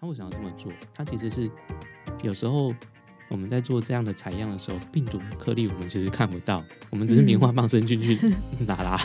[0.00, 0.72] 他为什么要这么做？
[0.94, 1.50] 他其实是
[2.22, 2.72] 有时候
[3.30, 8.18] 我们在做这样的采样的时候，病毒颗粒我们其实看不到，我们只是棉花棒伸进去
[8.66, 8.98] 拉拉。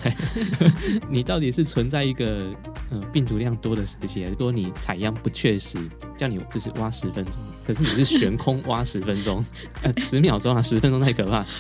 [1.12, 2.50] 你到底是存在一个
[2.90, 5.78] 呃病毒量多的时期，还是说你采样不确实，
[6.16, 7.34] 叫你就是挖十分钟，
[7.68, 9.44] 可是你是悬空挖十分钟，
[9.84, 11.44] 呃十秒钟啊，十分钟太可怕。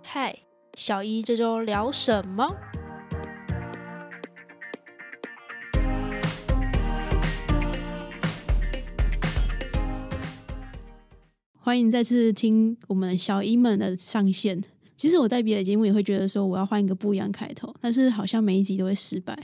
[0.00, 0.38] 嗨，
[0.74, 2.54] 小一这周聊什么？
[11.72, 14.62] 欢迎再次听我们小英们的上线。
[14.94, 19.34] 其实我在别的节目也会觉得说我要换一个不一样开头，但是好像每一集都会失败。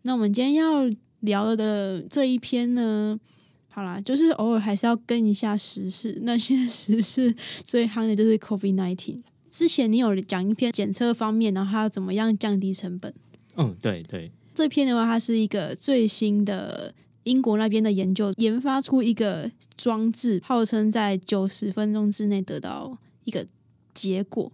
[0.00, 0.90] 那我们今天要
[1.20, 3.20] 聊的这一篇呢，
[3.68, 6.18] 好啦，就是偶尔还是要跟一下时事。
[6.22, 9.20] 那现在时事最夯的就是 COVID nineteen。
[9.50, 13.12] 之前你有讲一篇检测方面，然后它怎么样降低成本？
[13.56, 16.94] 嗯，对对，这篇的话，它是一个最新的
[17.26, 23.46] 英国那边的研究，研发出一个装置，号称在九十分钟之内得到一个
[23.92, 24.50] 结果。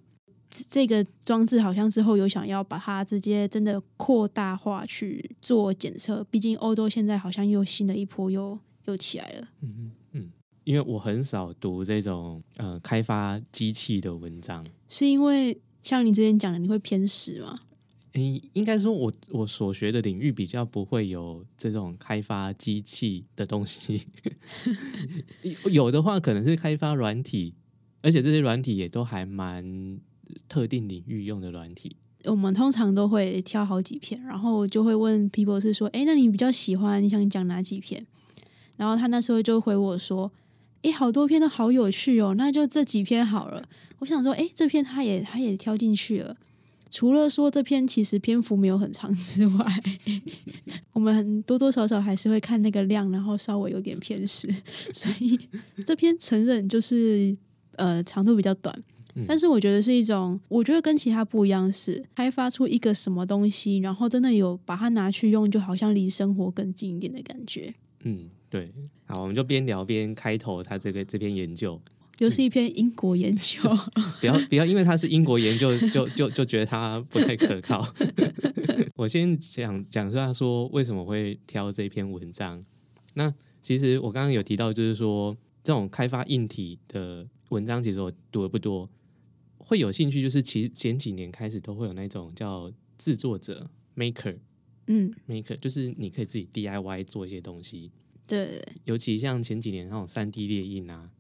[0.51, 9.49] 这这个装置好像之后有想要把它直接真的扩大化去做检测，毕竟欧洲现在好像又新的一波又又起来了。
[9.61, 10.33] 嗯嗯嗯，
[10.65, 17.61] 因为我很少读这种呃开发机器的文章，是因为像你之前讲的，你会偏食吗？
[18.13, 24.07] 诶，应该说我我所学的领域比较不会有这种开发机器的东西，
[25.71, 27.55] 有的话可能是开发软体，
[28.03, 29.99] 而且这些软体也都还蛮
[30.47, 31.97] 特定领域用的软体。
[32.25, 38.07] 我们通常都会挑好几篇，然后就会问皮博士说：“哎，那你比较喜欢你想讲哪几篇？”
[38.77, 40.31] 然后他那时候就回我说
[40.83, 43.65] ：“哎，好多篇都好有趣哦，那就这几篇好了。”
[44.01, 46.37] 我想说：“哎，这篇他也他也挑进去了。”
[46.93, 49.65] 除了说这篇其实篇幅没有很长之外，
[50.93, 54.47] 我们很多多少少还是会看那个量，然后稍微有点偏食，
[54.93, 55.41] 所以
[55.87, 57.35] 这篇承认就是
[57.77, 58.79] 呃长度比较短。
[59.27, 67.75] 但是我觉得是一种，我觉得跟其他不一样是开发出一个什么东西，然后真的有把它拿去用，就好像离生活更近一点的感觉。
[68.05, 68.71] 嗯，对。
[69.07, 71.81] 好，我们就边聊边开头，他这个这篇研究。
[72.19, 73.61] 又是一篇英国研究，
[74.21, 77.87] 不要不要，因为它是英国研究， 就就就觉得它不太可靠。
[78.95, 82.65] 我先讲讲一下，说为什么会挑这篇文章。
[83.15, 88.89] 那其实我刚刚有提到，就是说这种开发硬体的文章，其实我读的不多。
[89.59, 94.37] 会有兴趣，就是其实前几年开始都会有那种叫制作者 maker，
[94.89, 97.91] 嗯，maker 就是你可以自己 DIY 做一些东西。
[98.27, 101.11] 对，尤其像前几年那种三 D 列印啊。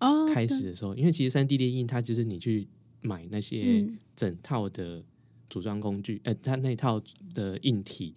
[0.00, 2.68] 哦，开始的时候，因为其实三 D 列印它就是你去
[3.00, 5.04] 买那些整套的
[5.48, 7.02] 组装工具，呃，它那套
[7.34, 8.14] 的硬体，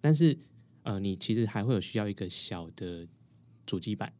[0.00, 0.36] 但是
[0.82, 3.06] 呃，你其实还会有需要一个小的
[3.64, 4.12] 主机板，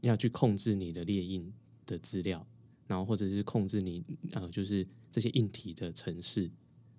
[0.00, 1.52] 要去控制你的列印
[1.86, 2.46] 的资料，
[2.86, 4.02] 然后或者是控制你
[4.32, 6.50] 呃，就是这些硬体的程式。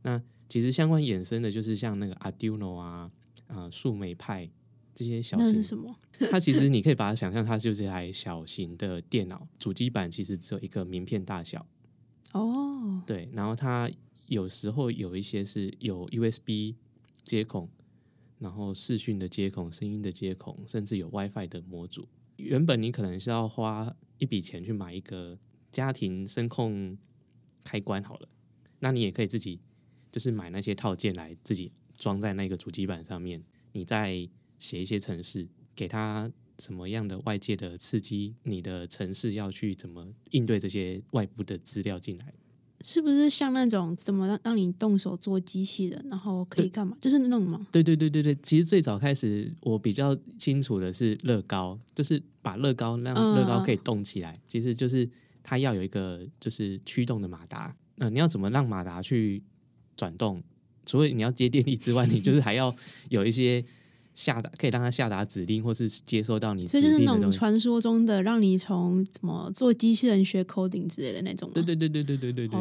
[0.03, 3.11] 那其实相关衍生的就是像那个 Arduino 啊，
[3.47, 4.49] 啊，树莓派。
[4.97, 5.93] 这些小那是什么？
[6.31, 11.65] 它其实你可以把它想象，它就是一台小型的电脑，主机板其实只有一个名片大小。
[12.33, 13.89] 哦，对，然后它
[14.27, 16.75] 有时候有一些是有 USB
[17.23, 17.69] 接孔，
[18.39, 22.07] 然后视讯的接孔、声音的接孔，甚至有 WiFi 的模组。
[22.37, 25.37] 原本你可能是要花一笔钱去买一个
[25.71, 26.97] 家庭声控
[27.63, 28.29] 开关好了，
[28.79, 29.59] 那你也可以自己
[30.11, 33.43] 就是买那些套件来自己装在那个主机板上面，
[33.73, 34.29] 你再。
[34.57, 35.45] 写一些程式，
[35.75, 42.33] 给他什么样的外界的刺激，你的城市要去怎么应对这些外部的资料进来？
[42.83, 46.95] 是不是像那种怎么让让你动手做机器人，然后可以干嘛？
[47.01, 47.67] 就是那种吗？
[47.71, 55.09] 对对对对对，其实最早开始我比较清楚的是乐高，就是把乐高让乐高可以动起来，其实就是
[55.43, 57.75] 它要有一个就是驱动的马达。
[57.95, 59.41] 那你要怎么让马达去
[59.97, 60.43] 转动？
[60.85, 62.73] 除了你要接电力之外，你就是还要
[63.09, 63.65] 有一些。
[64.15, 71.51] 下达可以让他下达指令，或是接收到你，所以就是那种传说中的让你从什么做机器人学 coding 之类的那种。
[71.53, 72.57] 对对对对对对对对。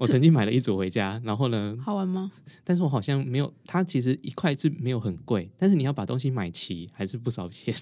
[0.00, 1.76] 我曾经买了一组回家，然后呢？
[1.84, 2.32] 好玩吗？
[2.64, 7.72] 但是我好像没有，它其实一块是没有很贵，但是你要把东西买齐还是不少钱。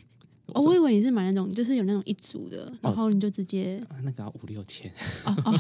[0.49, 4.93] 哦，我以为你是买那种，就是有那种一组的，然后你就直接那个要五六千。
[5.25, 5.53] 哦哦，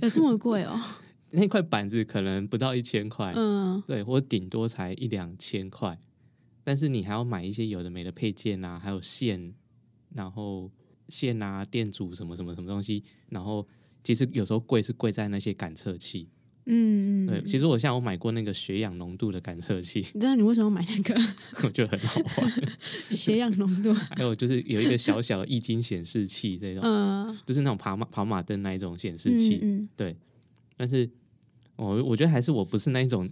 [0.00, 0.80] 有这么贵哦？
[1.30, 5.98] 那块板子可能不到一千块，嗯，对，我顶多才一两千块，
[6.64, 9.54] 但是你还要买一些有的没的配件啊，还有线，
[10.14, 10.70] 然后
[11.08, 13.66] 线啊、电阻什么什么什么东西，然后
[14.02, 16.28] 其实有时候贵是贵在那些感测器，
[16.66, 21.14] 嗯嗯，对，其实我像我买过那个血氧浓度的感测器，你知道你为什么买那个
[21.64, 22.52] 我觉得很好玩。
[23.10, 23.92] 血氧浓度？
[23.92, 29.58] 还有就是有一个小小的液晶显示器，这种、嗯，就是那种跑马跑马灯那一种显示器。
[29.62, 30.16] 嗯对，
[30.78, 31.10] 但是
[31.76, 33.28] 我我觉得还是我不是那一种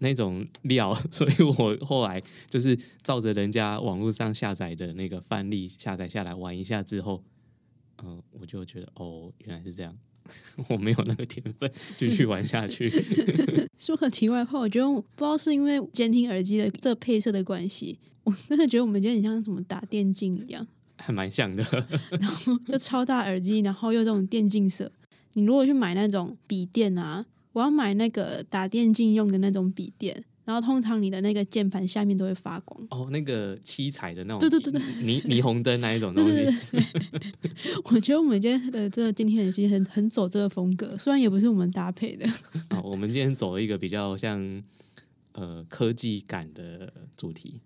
[0.00, 7.22] 那种料， 所以我后来就是照着人家网络上下载的那个范例下载下来玩一下之后，
[8.02, 9.96] 嗯、我就觉得哦，原来是这样。
[10.68, 11.68] 我没有那个天分
[11.98, 12.88] 继续玩下去，
[13.76, 20.64] 说个题外话，我觉得我不知道是因为监听耳机的这配色的关系，我真的觉得我们今天很像什么打电竞一样，
[20.96, 21.64] 还蛮像的。
[22.12, 24.90] 然后就超大耳机，然后又这种电竞色。
[25.34, 32.86] 你如果去买那种笔电啊，我要买那个打电竞用的那种笔电，然后通常你的那个键盘下面都会发光。
[32.90, 36.46] 哦，那个七彩的那种，对对对对，霓霓虹灯那一种东西，
[37.84, 42.26] 我觉得我们今天的这个监听耳机很很走这个风格，虽然也不是我们搭配的。
[42.70, 44.62] 哦，我们今天走了一个比较像
[45.32, 47.60] 呃科技感的主题。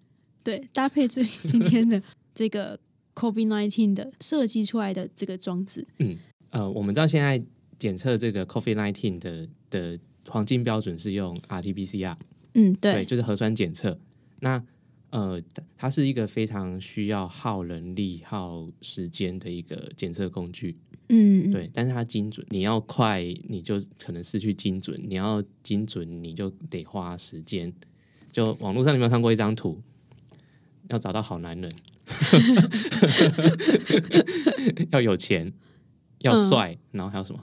[0.44, 2.00] 对，搭配这今天的
[2.32, 2.78] 这个
[3.16, 6.16] COVID nineteen 的设计出来的这个装置，嗯
[6.50, 7.42] 呃，我们知道现在
[7.78, 12.16] 检测这个 COVID nineteen 的的黄金标准是用 RT-PCR，
[12.54, 13.98] 嗯，对，对，就是核酸检测。
[14.40, 14.62] 那
[15.10, 15.40] 呃，
[15.76, 20.76] 它是一个非常需要耗人力、耗时间的一个检测工具，
[21.08, 21.70] 嗯，对。
[21.72, 27.72] 但是它精准，你要快，你就可能失去精准；你要精准，你就得花时间。
[28.32, 29.80] 就网络上有没有看过一张图？
[30.88, 31.70] 要找到好男人，
[34.90, 35.52] 要有钱，
[36.18, 37.42] 要嗯帅，然后还有什么？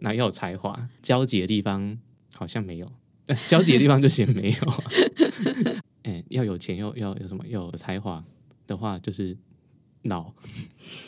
[0.00, 1.98] 那要有才华，交集的地方
[2.34, 2.92] 好像没有，
[3.48, 4.82] 交集的地方就写没有。
[6.04, 7.44] 哎、要有钱，又要有什么？
[7.48, 8.24] 要有才华
[8.66, 9.36] 的话，就是
[10.02, 10.32] 老；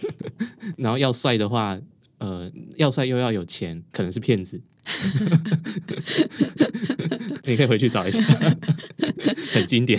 [0.76, 1.81] 然后要帅的话，
[2.19, 4.60] 呃，要帅又要有钱，可能是骗子。
[7.44, 8.22] 你可以回去找一下，
[9.52, 9.98] 很经典。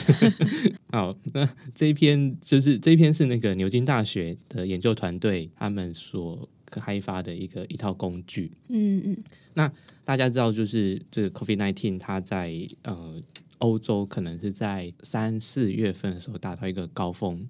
[0.91, 6.47] 好，那这一篇就是这一篇是那个牛津大学的研究团队他们所
[6.79, 8.51] 开发的一个一套工具。
[8.69, 9.23] 嗯嗯
[9.53, 9.71] 那
[10.05, 13.21] 大家知道，就是这个 COVID nineteen，它在呃
[13.57, 17.47] 欧洲可能是在三四月份的时候达到一个高峰。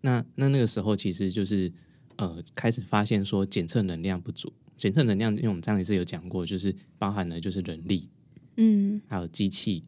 [0.00, 1.72] 那那那个时候其实就是
[2.16, 8.08] 呃开始发现说检测能量不足，检测能量，因为我们上一次有讲过，就是包含了就是人力，
[8.56, 9.82] 嗯还有机器，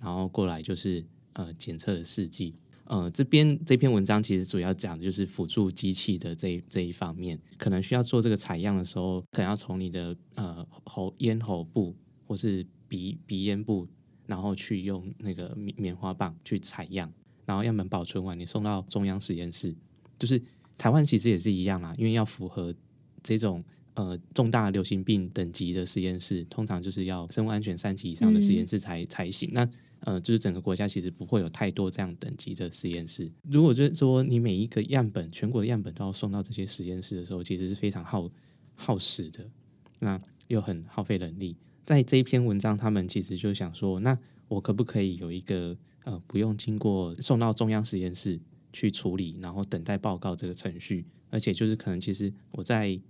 [0.00, 2.54] 然后过来就是呃检测的试剂。
[2.88, 11.94] 呃，这边这篇文章其实主要讲的就是辅助机器的这一这一方面，可能需要做这个采样的时候，可能要从你的呃喉咽喉部
[12.26, 13.86] 或是鼻鼻咽部，
[14.26, 17.12] 然后去用那个棉棉花棒去采样，
[17.44, 19.74] 然后样本保存完，你送到中央实验室。
[20.18, 20.42] 就是
[20.78, 22.74] 台湾其实也是一样啦，因为要符合
[23.22, 23.62] 这种
[23.94, 29.50] 呃重大流行病等级的实验室，通常就是要生物安全三级以上的实验室才、才行。
[29.52, 29.68] 那
[30.00, 33.30] 呃，就是整个国家其实不会有太多这样等级的实验室。
[33.42, 38.30] 如果就是说你每一个样本，全国的样本都要送到这些实验室的时候，其实是非常耗
[38.74, 39.44] 耗时的，
[39.98, 41.56] 那又很耗费人力。
[41.84, 44.16] 在这一篇文章，他们其实就想说，那
[44.46, 48.38] 我可不可以有一个呃，不用经过送到中央实验室
[48.72, 53.00] 去处理，然后等待报告这个程序，而且就是可能其实我在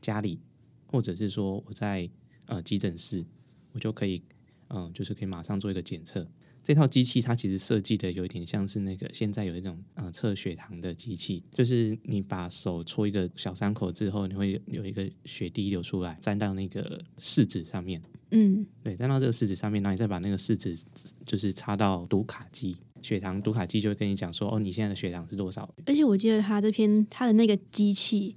[0.00, 0.40] 家里，
[0.86, 2.08] 或者是说我在
[2.46, 3.24] 呃急诊室，
[3.72, 4.22] 我就可以
[4.70, 6.26] 嗯、就是可以马上做一个检测。
[6.68, 18.02] 这套机器它其实设计的有一点像是那个现在有一种呃测血糖的机器，就是你把手戳一个小伤口之后，你会有一个血滴流出来，沾到那个试纸上面。
[18.32, 20.76] 嗯对，沾到这个试纸上面，然后你再把那个试纸
[21.24, 25.74] 就是插到读卡机，血糖读卡机就会跟你讲说，哦，你现在的血糖是多少？
[25.86, 28.36] 而且我记得它这篇它的那个机器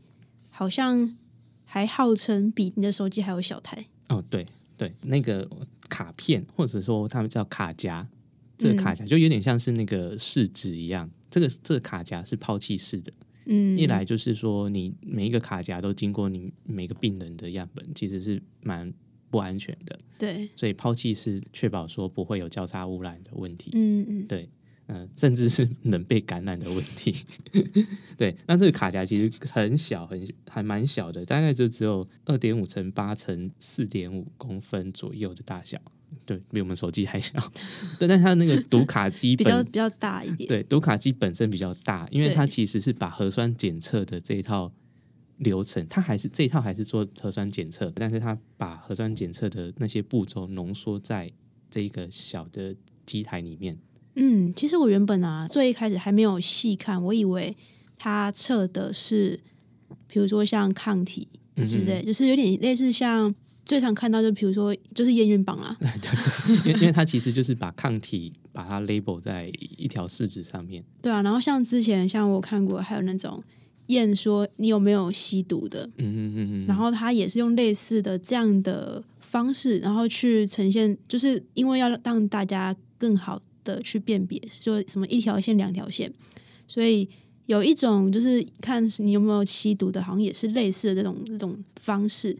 [0.51, 1.17] 好像
[1.65, 3.87] 还号称比你的手机还有小台。
[4.07, 4.47] 哦，对
[4.77, 5.45] 对，那个
[5.89, 8.07] 卡片或者说他们叫卡夹，
[8.61, 13.11] 这个嗯卡夹就有点像是那个试纸一样，这个这个卡夹是抛弃式的，
[13.47, 18.93] 嗯，一来就是说你每一个卡夹都经过你每个病人的样本，其实是蛮
[19.31, 23.71] 不安全的，对，所以抛弃是确保说不会有交叉污染的问题。
[23.73, 24.49] 嗯嗯对，
[24.87, 27.15] 嗯、甚至是能被感染的问题。
[28.17, 35.81] 对，那这个卡夹其实很小，很还蛮小的，大概就只有二点五乘八乘四点五公分左右的大小，
[36.25, 37.33] 对比我们手机还小。
[37.99, 40.47] 对，但它那个读 卡机比较比较大一点。
[40.47, 44.71] 对读卡机本身比较大，因为对它其实是把核酸检测的这一套。
[45.37, 51.31] 流程，它还是这一套还是做核酸检测，但是它把核酸检测的那些步骤浓缩在
[51.67, 52.75] 这一个小的
[53.07, 53.75] 机台里面。
[54.13, 57.57] 嗯，其实我原本啊，最一开始还没有细看，我以为
[57.97, 59.39] 它测的是，
[60.07, 61.27] 比如说像抗体
[61.63, 63.33] 之类，就是有点类似像
[63.65, 65.77] 最常看到就比如说就是验孕棒啊，
[66.65, 70.83] 因为因为它其实就是把抗体把它 label 在一条试纸上面。
[71.01, 71.21] 对啊。
[71.21, 73.41] 然后像之前像我看过，还有那种
[73.87, 86.11] 验说你有没有吸毒的，嗯嗯嗯嗯，然后它也是用类似的这样的方式，然后去呈现，就是因为要让大家更好的去辨别，说什么一条线、两条线，
[86.67, 87.07] 所以
[87.45, 92.37] 有一种就是看你有没有吸毒的，好像也是类似的这种这种方式。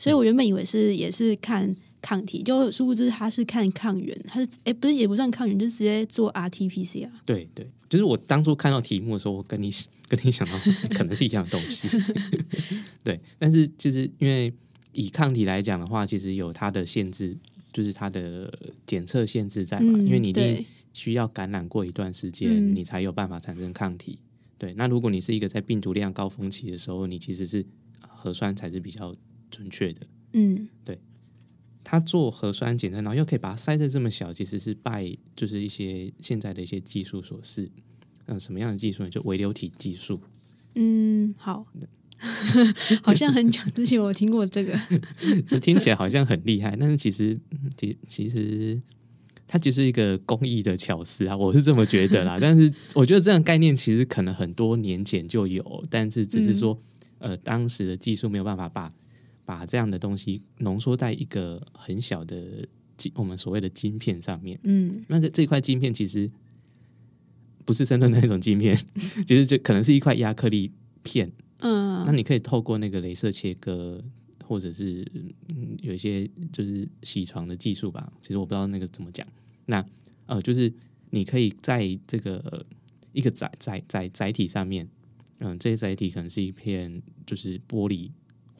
[0.00, 7.10] 所以我原本以为是也是看抗体，就殊不知他是看抗原，他是哎不是也不算抗原，就直接做 RT-PCR。
[7.26, 9.70] 对对，就是我当初看到题目的时候，我跟你
[10.08, 10.54] 跟你想到
[10.94, 11.86] 可能是一样的东西。
[13.04, 14.50] 对，但是其实因为
[14.92, 17.36] 以抗体来讲的话，其实有它的限制，
[17.70, 18.50] 就是它的
[18.86, 20.64] 检测限制在嘛，嗯因为你一定
[20.94, 24.18] 需要感染过一段时间，嗯你才有办法产生抗体。
[24.56, 27.64] 对，那如果你是一个在病毒量高峰期的时候，你其实是
[28.00, 29.14] 呃核酸才是比较
[29.50, 30.06] 准确的。
[30.32, 30.98] 嗯对
[31.82, 37.68] 他做核酸检测，然后又可以把它塞在这么小，其实是拜就是一些现在的一些技术所示。
[38.26, 39.10] 嗯、什么样的技术呢？
[39.10, 40.20] 就微流体技术。
[40.76, 41.66] 嗯，好，
[43.02, 44.78] 好像很久之前我听过这个。
[45.48, 48.80] 这听起来好像很厉害，但是其实嗯其其实
[49.48, 52.38] 它只是一个工艺的巧思啊，我是这么觉得啦。
[52.40, 56.78] 但是我觉得这样概念其实可能很多年前就有，但是只是说、
[57.18, 58.92] 呃当时的技术没有办法把
[59.50, 64.56] 把这样的东西浓缩在一个很小的晶我们所谓的晶片上面。
[64.62, 66.30] 嗯那个这块晶片其实
[67.64, 68.76] 不是深圳的那种晶片，
[69.26, 70.70] 其实就可能是一块亚克力
[71.02, 71.26] 片。
[71.58, 74.00] 嗯那嗯你可以透过那个镭射切割，
[74.44, 75.04] 或者是
[75.48, 79.26] 嗯有一些就是洗床的技术吧，其实我不知道那个怎么讲。
[79.66, 79.84] 那
[80.26, 80.72] 呃，就是
[81.10, 82.64] 你可以在这个
[83.12, 84.88] 一个载载载载体上面，
[85.40, 88.10] 嗯、这些载体可能是一片就是玻璃，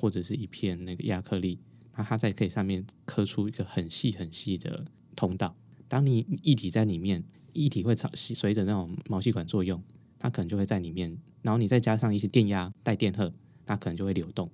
[0.00, 1.58] 或者是一片那个亚克力，
[1.94, 5.54] 那它在可以上面刻出一个很细很细的通道。
[5.88, 9.82] 当你液体在里面，液体会朝随着那种毛细管作用，
[10.18, 13.30] 它可能就会在里面，然后你再加上一些电压带电荷，
[13.66, 14.50] 它可能就会流动。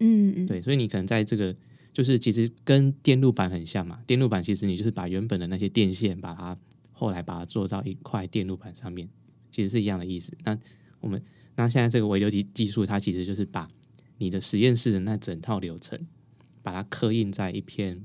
[0.00, 1.54] 嗯嗯，对，所以你可能在这个
[1.92, 6.56] 就是其实跟电路板很像嘛，电路板其实你就是把原本的那些电线，把它
[6.92, 9.06] 后来把它做到一块电路板上面，
[9.50, 10.32] 其实是一样的意思。
[10.44, 10.56] 那
[11.00, 11.20] 我们
[11.56, 13.68] 那现在这个微流体技术，它其实就是把
[14.18, 16.06] 你的实验室的那整套流程，
[16.62, 18.04] 把它刻印在一片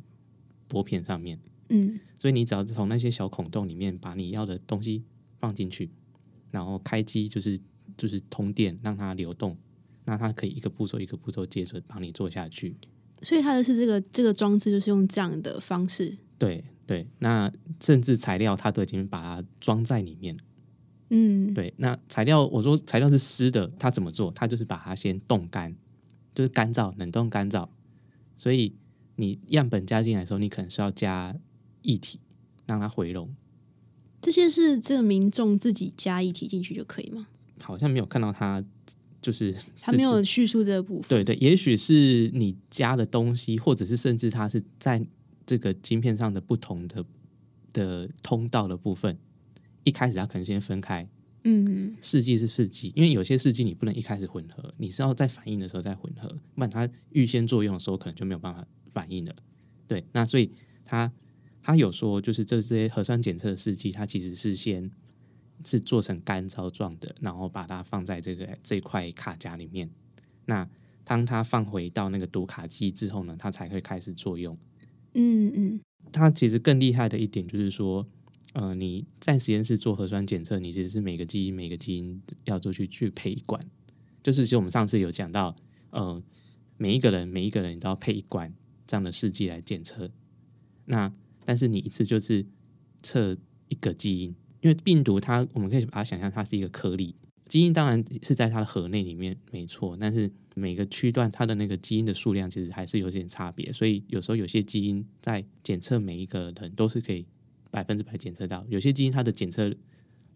[0.68, 1.40] 薄片上面。
[1.70, 5.04] 嗯所以你只要从那些小孔洞里面把你要的东西
[5.40, 5.90] 放进去，
[6.52, 7.60] 然后开机就是
[7.98, 9.58] 就是通电让它流动，
[10.06, 12.78] 那它可以一个步骤一个步骤接着帮你做下去。
[13.22, 16.18] 所以它的是这个这个装置就是用这样的方式。
[16.38, 17.52] 对对，那
[17.82, 20.44] 甚至材料它都已经把它装在里面了。
[21.10, 24.32] 嗯，对，那材料我说材料是湿的，它怎么做？
[24.32, 25.76] 它就是把它先冻干，
[26.34, 27.68] 就是干燥冷冻干燥。
[28.36, 28.74] 所以
[29.16, 31.36] 你样本加进来的时候，你可能是要加
[31.84, 32.20] 液体
[32.66, 33.36] 让它回笼。
[34.22, 37.28] 这些是这个民众自己加液体进去就可以吗？
[37.62, 38.64] 好像没有看到它，
[39.22, 41.10] 就是 他没有叙述这个部分。
[41.10, 45.06] 对对，也许是你加的东西，或者是甚至它是在
[45.46, 47.06] 这个晶片上的不同的
[47.72, 49.18] 的通道的部分，
[49.84, 51.08] 一开始它可能先分开，
[51.44, 59.36] 嗯试剂是试剂，因为有些试剂你不能一开始混合，你是要在反应的时候再混合，不然它预先作用的时候可能就没有办法反应了。
[59.88, 60.52] 对，那所以
[60.86, 61.12] 它
[61.62, 64.90] 它有说，就是这这些核酸检测试剂，它其实是先
[65.66, 69.90] 是做成干燥状的，然后把它放在这个这块卡夹里面。
[70.46, 70.68] 那
[71.06, 74.58] 当它放回到那个读卡机之后呢，它才会开始作用。
[75.14, 75.82] 嗯嗯
[76.12, 78.08] 它其实更厉害的一点就是说，
[78.54, 83.64] 呃，你在实验室做核酸检测，你其实是每个基因每个基因要做去去配一管，
[84.22, 85.56] 就是其实我们上次有讲到，
[85.90, 86.22] 呃，
[86.78, 88.54] 每一个人每一个人都要配一管
[88.86, 90.10] 这样的试剂来检测。
[90.86, 91.12] 那
[91.46, 92.46] 但是你一次就是
[93.02, 93.36] 测
[93.70, 97.16] 一个基因，因为病毒它我们可以把它想象它是一个颗粒，
[97.48, 107.26] 基因当然是在它的核内里面没错，但是每个区段它的那个基因的数量其实还是有点差别，所以有时候有些基因在检测每一个人都是可以
[107.74, 109.74] 百分之百检测到，有些基因它的检测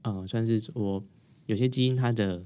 [0.01, 1.05] 呃算是说
[1.45, 2.43] 有些基因它的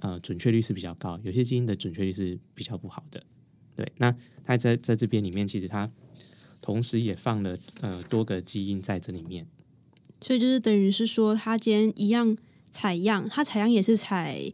[0.00, 3.24] 呃准确率是比较高，有些基因的准确率是比较不好的。
[3.74, 4.14] 对，那
[4.44, 5.90] 它在在这边里面，其实它
[6.60, 9.46] 同时也放了呃多个基因在这里面。
[10.20, 12.36] 所以就是等于是说，它今天一样
[12.70, 14.52] 采样，它采样也是采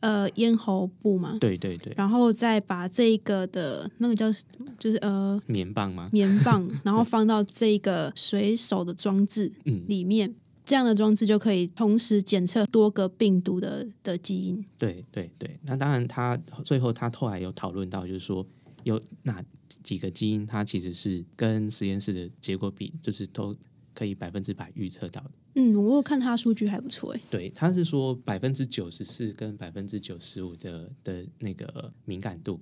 [0.00, 4.30] 呃咽喉部嘛，对对对，然后再把这一个的那个叫，
[4.78, 6.08] 就是呃棉棒吗？
[6.12, 10.34] 棉棒， 然后放到这个水手的装置嗯，里面，
[10.64, 14.64] 这样的装置就可以同时检测多个病毒的的基因。
[14.78, 15.58] 对对对。
[15.64, 18.46] 那当然他，最后他后来有讨论到，就是说
[18.84, 19.42] 有哪
[19.82, 23.54] 几个基因，它其实是跟实验室的结果比，就是都
[23.96, 25.30] 可以百分之百预测到的。
[25.54, 27.20] 嗯，我有看他数据还不错诶。
[27.30, 32.60] 对，他是说百分之九十四跟百分之九十五的的那个敏感度，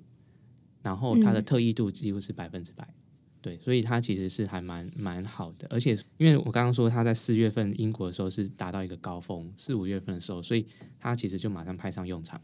[0.81, 2.89] 然后它的特异度几乎是百分之百。
[3.43, 10.65] 对，所以它其实是还蛮蛮好的，而且因为我刚刚说它在四月份英国的时候是达到一个高峰，四五月份的时候，所以
[10.99, 12.41] 它其实就马上派上用场，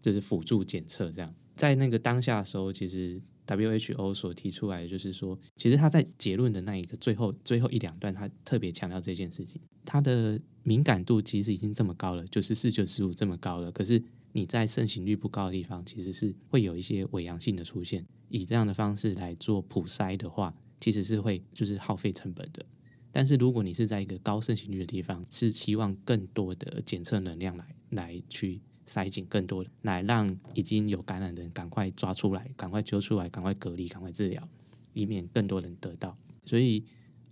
[0.00, 1.34] 就是辅助检测这样。
[1.54, 14.02] 在那个当下的时候，其实 WHO 所提出来的就是说，其实他在结论的那一个最后最后一两段，他特别强调这件事情，它的敏感度其实已经这么高了，九十四、九十五这么高了，可是。
[14.34, 18.02] 你在盛行率不高的地方，其实是会有一些伪阳性的出现。
[18.30, 22.64] 以这样的方式来做普筛的话，其实是会就是耗费成本的。
[23.10, 34.46] 但是如果你是在一个高盛行率的地方，是希望更多的检测能量来来去筛紧更多的，来让已经有感染的人赶快抓出来，赶快揪出来，赶快隔离，赶快治疗，
[34.92, 36.16] 以免更多人得到。
[36.44, 36.84] 所以，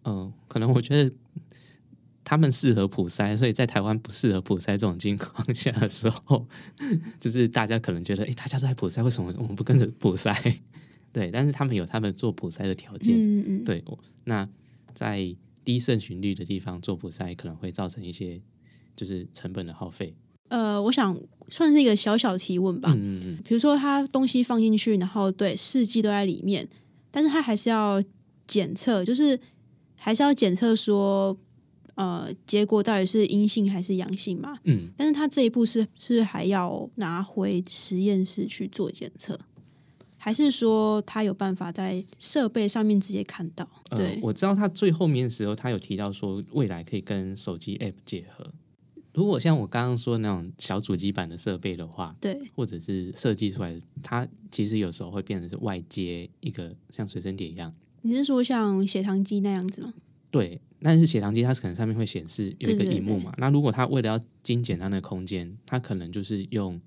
[0.05, 1.15] 嗯，可能我觉得。
[2.23, 6.47] 他们适合普筛，所以在台湾不适合普筛这种情况下的时候，
[7.19, 10.59] 就是大家可能觉得，哎，大家都在普筛，为什么我们不跟着普筛？
[11.13, 13.17] 对，但是他们有他们做普筛的条件。
[13.17, 13.65] 嗯嗯。
[13.65, 13.83] 对，
[14.25, 14.49] 那
[14.95, 18.41] 在低盛循率的地方做普筛，可能会造成一些
[18.95, 20.15] 就是成本的耗费。
[20.51, 22.93] 呃，我想算是一个小小提问吧。
[22.95, 23.39] 嗯嗯嗯。
[23.43, 26.69] 比如说，他东西放进去，然后对试剂都在里面，
[27.11, 28.01] 但是他还是要
[28.47, 29.41] 检测，就是
[29.99, 31.37] 还是要检测说。
[31.97, 34.57] 呃，结果到底是阴性还是阳性嘛？
[34.65, 39.39] 嗯，但是他这一步是是还要拿回实验室去做检测，
[40.17, 43.69] 还是说他有办法在设备上面直接看到？
[43.91, 48.51] 对，我知道他最后面的时候，他有提到说未来可以跟手机 App 结合。
[49.13, 57.75] 如果像我刚刚说那种小主机版的设备的话，对，或者是设计出来的，它其实有时候会变成是外接一个像随身碟一样。
[58.03, 59.95] 你是说像血糖机那样子吗？
[60.31, 60.61] 对。
[60.83, 63.35] 但是血糖机它可能上面会显示有一个荧幕嘛？
[63.37, 66.81] 那如果它为了要精简它的空间，它可能就是用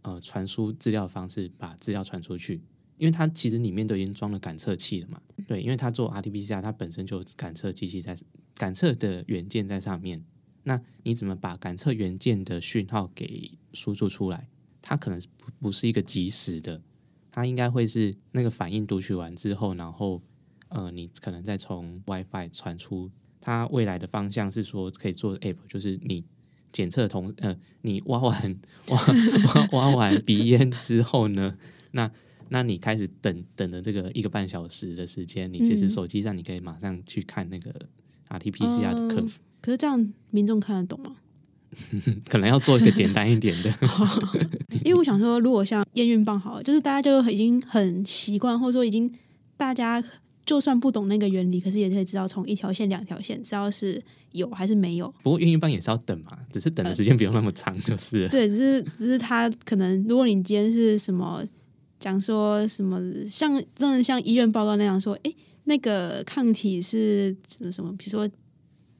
[0.00, 2.60] 呃传输资料方式把资料传出去，
[2.98, 5.20] 因为它其实里面都已经装了感测器了嘛。
[5.46, 8.18] 对，因为它做 RT-PCR，它本身就感测机器在
[8.54, 10.24] 感测的元件在上面。
[10.64, 14.48] 那你怎么把感测元件的讯号给输出出来？
[14.80, 16.82] 它可能不不是一个及时的，
[17.30, 20.22] 它应该会是那个反应读取完之后，然后。
[20.74, 23.10] 呃，你可能再从 WiFi 传出，
[23.42, 26.24] 它未来的方向是说可以做 App，就是你
[26.72, 31.58] 检测同呃，你挖完挖挖完鼻烟之后呢，
[31.90, 32.10] 那
[32.48, 37.70] 那你开始等等的这个一个半小时的时间，你其实手机上你可以马上去看那个
[38.30, 39.34] RT-PCR 的 curve。
[39.62, 41.16] 可是这样民众看得懂吗？
[42.28, 43.72] 可能要做一个简单一点的，
[44.84, 49.10] 因为我想说，如果像验孕棒好，就是大家就已经很习惯，或者说已经
[49.56, 50.04] 大家。
[50.44, 55.08] 就算不懂那个原理，可是也可以知道从一条线、两条线，知道是有还是没有。
[55.22, 58.28] 不过验孕棒也是要等嘛，只是等的时间不用那么长，就是。
[58.28, 61.44] 对， 只是只是他可能，如果你今天是什么
[62.00, 65.32] 讲说什么，像真的像医院报告那样说，哎，
[65.64, 68.28] 那个抗体是什么什么，比如说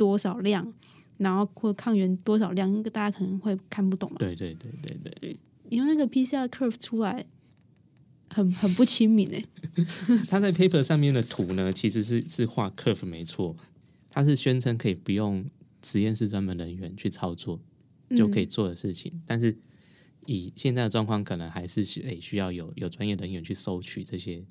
[0.02, 0.72] 多少量，
[1.18, 4.16] 然后或抗原多少量，大家可能会看不懂嘛。
[4.18, 5.36] 对对对对对。
[5.68, 7.24] 你用那个 PCR curve 出来。
[8.34, 9.44] 很很不亲民诶，
[10.26, 13.54] 他在 paper 上面的图呢，其实是是画 curve 没错，
[14.08, 15.44] 他是宣称可以不用
[15.84, 17.60] 实验室专门人员去操作
[18.16, 19.54] 就可以做的事情，但是
[20.24, 24.42] 以现在的状况，可能还是需需要有有专业人员去收取这些，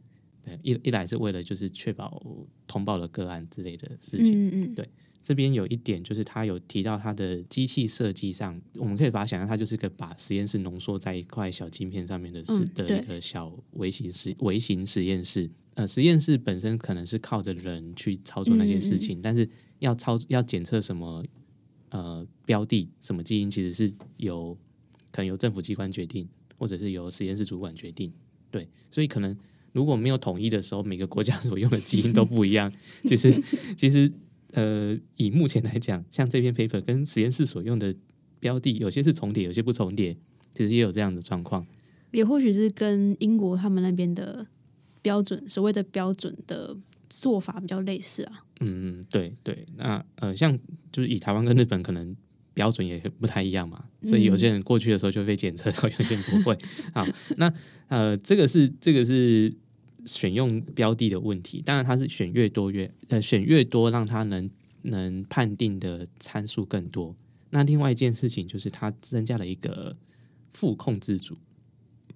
[0.44, 2.22] 对一一来是为了就是确保
[2.68, 4.88] 通报了个案之类的事情，嗯嗯，对。
[5.24, 15.50] 这边有一点，就是他有提到他的机器设计上，我们可以把它想象，它就是个把实验室浓缩在一块小晶片上面的是的一个小微型实微型实验室。
[15.76, 19.48] 呃，实验室本身可能是靠着人去操作那些事情，但是
[19.80, 21.24] 要操要检测什么
[21.90, 24.58] 呃标的什么基因，其实是由
[25.12, 28.12] 可能由政府机关决定，或者是由实验室主管决定。
[28.50, 29.38] 对，所以可能
[29.72, 32.70] 如果没有统一的时候，每个国家 所用的基因都不一样。
[33.04, 33.32] 其实，
[33.78, 34.12] 其实。
[34.54, 37.96] 呃，以目前来讲，像这篇 paper 跟实验室所用的
[38.40, 40.16] 标的，有些是重叠，有些不重叠，
[40.56, 41.66] 其实也有这样的状况。
[42.12, 44.46] 也或许是跟英国他们那边的
[45.02, 46.76] 标准，所谓的标准的
[47.10, 48.44] 做法比较类似啊。
[48.60, 49.66] 嗯，对对。
[49.78, 50.52] 那呃，像
[50.92, 52.16] 就是以台湾跟日本可能
[52.54, 56.58] 标准也不太一样嘛，所以有些人过去的时候就被检测到， 有些人不会。
[56.94, 57.54] 好，那
[57.88, 59.54] 呃，这个是这个是。
[60.06, 64.50] 选用标的的问题，当然它是选越多越呃选越多，让它能
[64.84, 67.16] 能判定的参数更多。
[67.52, 69.98] 那另外一件事情就是它增加了一个
[70.52, 71.38] 负控制组，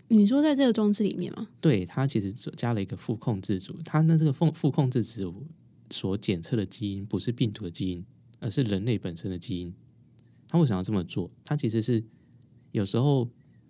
[0.08, 1.50] 你说在这个装置里面吗？
[1.60, 5.46] 对，它其实加了一个负控制组，它那这个负负控制组
[5.90, 8.06] 所检测的基因不是病毒的基因，
[8.40, 9.74] 而是人类本身的基因。
[10.48, 11.30] 它为什么要这么做？
[11.44, 12.04] 它其实是
[12.72, 13.30] 有时候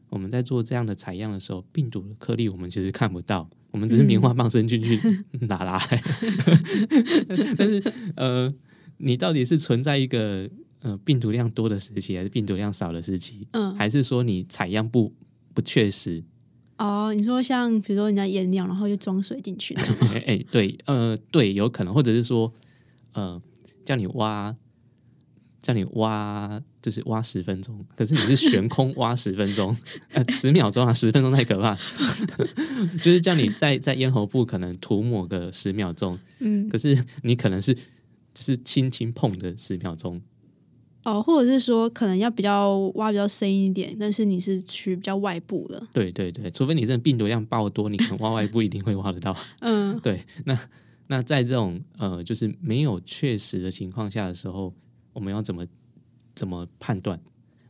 [0.09, 4.97] 我们在做这样的采样的时候，病毒的颗粒我们其实看不到，我们只是棉花棒伸进去
[5.47, 5.77] 拿来。
[7.57, 7.83] 但是
[8.15, 8.53] 呃，
[8.99, 10.49] 你到底是存在一个
[10.81, 13.45] 呃病毒量多的时期，还是病毒量少的时期？
[13.51, 15.13] 嗯，还是说你采样不
[15.53, 16.23] 不确实？
[16.77, 19.73] 哦，你说像比如说人家验尿，然后又装水进去，
[20.15, 22.53] 哎哎，对，呃，对，有可能，或者是说，
[23.11, 23.41] 呃，
[23.83, 24.55] 叫你挖，
[25.61, 29.75] 叫你挖，就是挖十分钟，可是你是悬空挖十分钟，
[30.13, 31.75] 呃，十秒钟啊，十分钟太可怕，
[33.01, 40.21] 就是叫你在在咽喉部可能涂抹个十秒钟，嗯，可是你可能是只是轻轻碰的十秒钟。
[41.05, 45.81] 哦，或者是说可能要比较挖比较深一点，但是你是取比较外部的。
[45.91, 49.35] 对对对，除非你真的病毒量爆多，你可能挖外部一定会挖得到。
[49.61, 50.23] 嗯，对。
[50.45, 50.55] 那
[51.07, 54.71] 那在这种呃，就是没有确实的情况下的时候，
[55.13, 55.65] 我们要怎么
[56.35, 57.19] 怎么判断？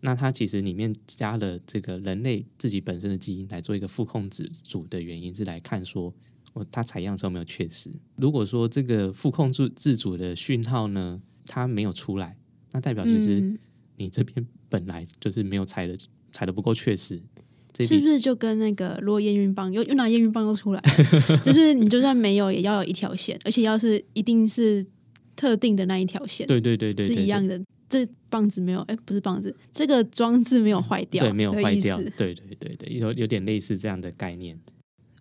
[0.01, 6.13] 那它其实里面加了这个人类自己本身的基因来做一个副控制组的原因，是来看说
[6.53, 7.89] 我它采样的时候没有确实。
[8.15, 12.37] 如果说这个副控制自主的讯号呢，它没有出来。
[12.71, 13.57] 那代表其实
[13.95, 15.97] 你这边本来就是没有采的，
[16.31, 17.19] 采的不够确实，
[17.79, 20.81] 是不是就跟那个如果验孕棒又又拿验孕棒又出来，
[21.43, 24.85] 就是你就算没有也要有一条线，而且要是一定是
[25.35, 27.59] 特定的那一条线，对对对对，是一样的。
[27.89, 34.59] 这棒子没有，哎，不是棒子，这个装置没有坏掉，对，没有坏掉，对对对对，有有点类似这样的概念。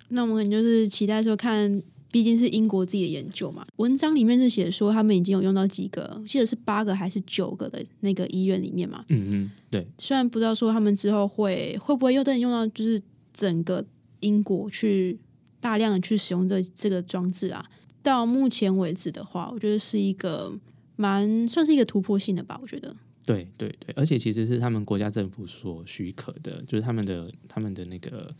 [0.09, 1.83] 那我们可能就是期待说看。
[2.15, 9.05] 毕竟是英国自己的研究嘛，文章里面是写说他们已经有用到几个，记得是八个还是九个的那个医院里面嘛。
[9.09, 9.85] 嗯嗯，对。
[9.99, 13.85] 虽然不知道说他们之后会会不会又等用到，就是整个
[14.21, 15.19] 英国去
[15.59, 17.67] 大量的去使用这这个装置啊。
[18.01, 20.57] 到目前为止的话，我觉得是一个
[20.97, 22.59] 蛮算是一个突破性的吧。
[22.61, 22.95] 我觉得。
[23.27, 28.35] 对对对，而且其实是他们国家政府所许可的，就是他们的他们的那个。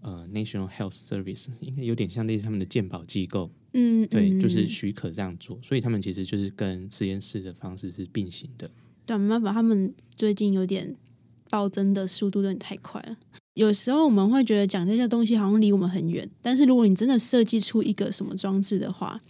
[0.00, 8.70] 呃，National Health Service 应该有点像类似他们的鉴保机构，嗯，对，就是许可这样做，所以他们其实就是跟实验室的方式是并行的。
[9.04, 10.94] 对，没办法，他们最近有点
[11.50, 13.16] 暴增的速度有点太快了。
[13.54, 19.20] 有时候我们会觉得讲这些东西好像离我们很远，但是如果你真的设计出一个什么装置的话，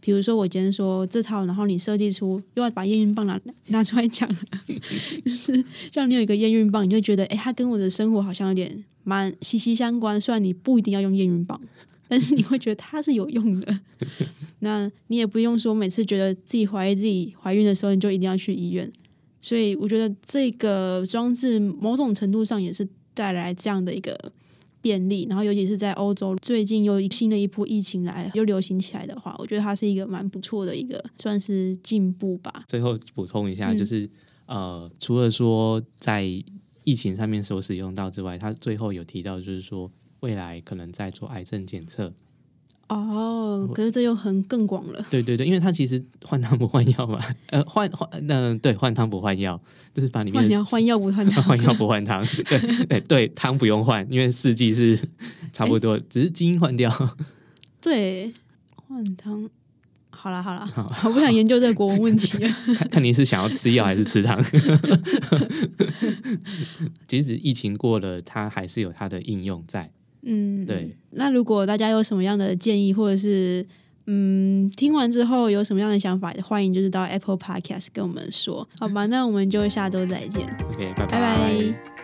[0.00, 4.28] 比如说我今天说这套，然后你设计出又要把验孕棒拿 拿出来讲，
[5.24, 8.84] 就是像你有一个验孕棒，你就觉得哎，它跟我的生活好像有点。
[9.04, 11.58] 蛮息息相关，虽然你不一定要用验孕棒，
[12.08, 13.80] 但是你会觉得它是有用的。
[14.58, 18.92] 那你也不用说每次觉得自己怀疑自己怀孕的时候，你就一定要去医院。
[19.40, 24.14] 所以我觉得这个装置某种程度上也是带来这样的一个
[24.88, 25.26] 便利。
[25.28, 32.64] 然后尤其是在欧洲，最近又新的一波疫情来又流行起来的话，我觉得它是一个蛮不错的一个算是进步吧。
[32.66, 34.08] 最后补充一下，就是
[34.46, 36.24] 呃，除了说在
[36.84, 42.14] 疫情上面所使用到之外，他最后有提到，就是说未来可能在做癌症检测。
[42.88, 45.04] 哦，可是这又很更广了。
[45.10, 47.18] 对对对，因为它其实换汤不换药嘛，
[47.50, 49.60] 呃，换换那对换汤不换药，
[49.92, 52.24] 就是把里面换换药不换汤，换药不换汤。
[52.48, 54.98] 对对对，汤不用换，因为四季是
[55.52, 56.90] 差不多，只是基因换掉。
[57.80, 58.32] 对，
[58.74, 59.48] 换汤。
[60.10, 60.68] 好了好了，
[61.04, 62.48] 我不想研究这个国文问题了。
[62.74, 64.42] 看看你是想要吃药还是吃汤？
[67.06, 69.92] 即使疫情过了，它还是有它的应用在。
[70.28, 70.94] 嗯，对。
[71.10, 73.66] 那如果大家有什么样的建议，或者是
[74.06, 79.06] 嗯听完之后有什么样的想法，欢迎就是到 Apple Podcast 跟我们说，好吧？
[79.06, 80.42] 那我们就下周再见。
[80.68, 81.97] OK，拜拜拜。